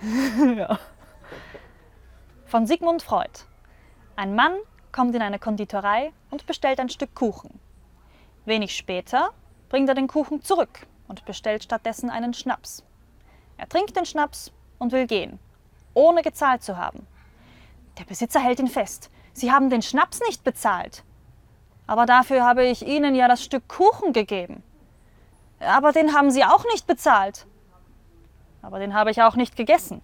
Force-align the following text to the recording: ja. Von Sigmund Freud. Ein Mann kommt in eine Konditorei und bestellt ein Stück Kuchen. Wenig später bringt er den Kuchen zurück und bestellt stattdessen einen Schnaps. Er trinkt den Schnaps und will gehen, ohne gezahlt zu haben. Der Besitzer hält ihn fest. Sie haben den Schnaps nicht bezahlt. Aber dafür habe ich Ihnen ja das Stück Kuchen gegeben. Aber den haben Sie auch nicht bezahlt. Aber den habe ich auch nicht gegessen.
ja. 0.56 0.78
Von 2.46 2.66
Sigmund 2.66 3.02
Freud. 3.02 3.30
Ein 4.16 4.34
Mann 4.34 4.54
kommt 4.92 5.14
in 5.14 5.22
eine 5.22 5.38
Konditorei 5.38 6.12
und 6.30 6.46
bestellt 6.46 6.80
ein 6.80 6.88
Stück 6.88 7.14
Kuchen. 7.14 7.60
Wenig 8.44 8.74
später 8.76 9.30
bringt 9.68 9.88
er 9.88 9.94
den 9.94 10.08
Kuchen 10.08 10.42
zurück 10.42 10.86
und 11.08 11.24
bestellt 11.24 11.64
stattdessen 11.64 12.10
einen 12.10 12.32
Schnaps. 12.34 12.84
Er 13.56 13.68
trinkt 13.68 13.96
den 13.96 14.06
Schnaps 14.06 14.52
und 14.78 14.92
will 14.92 15.06
gehen, 15.06 15.38
ohne 15.94 16.22
gezahlt 16.22 16.62
zu 16.62 16.76
haben. 16.76 17.06
Der 17.98 18.04
Besitzer 18.04 18.40
hält 18.40 18.60
ihn 18.60 18.68
fest. 18.68 19.10
Sie 19.32 19.52
haben 19.52 19.70
den 19.70 19.82
Schnaps 19.82 20.20
nicht 20.26 20.44
bezahlt. 20.44 21.04
Aber 21.86 22.06
dafür 22.06 22.44
habe 22.44 22.64
ich 22.64 22.86
Ihnen 22.86 23.14
ja 23.14 23.28
das 23.28 23.42
Stück 23.42 23.66
Kuchen 23.68 24.12
gegeben. 24.12 24.62
Aber 25.58 25.92
den 25.92 26.14
haben 26.14 26.30
Sie 26.30 26.44
auch 26.44 26.64
nicht 26.72 26.86
bezahlt. 26.86 27.46
Aber 28.62 28.78
den 28.78 28.94
habe 28.94 29.10
ich 29.10 29.22
auch 29.22 29.36
nicht 29.36 29.56
gegessen. 29.56 30.02